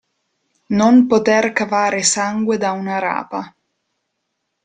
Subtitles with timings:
[0.79, 3.55] Non poter cavare sangue da una rapa.